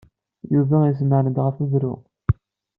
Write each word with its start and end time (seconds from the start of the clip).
Yuba 0.53 0.77
yessemɛen-d 0.87 1.37
ɣef 1.45 1.57
berru. 1.71 1.95